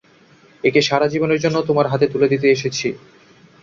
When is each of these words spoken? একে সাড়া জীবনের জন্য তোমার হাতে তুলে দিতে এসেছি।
একে 0.63 0.81
সাড়া 0.81 1.07
জীবনের 1.07 1.41
জন্য 1.43 1.57
তোমার 1.69 1.89
হাতে 1.91 2.05
তুলে 2.07 2.27
দিতে 2.33 2.47
এসেছি। 2.49 2.87